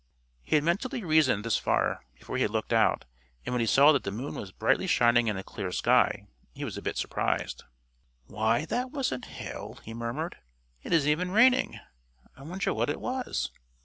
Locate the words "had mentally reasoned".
0.55-1.45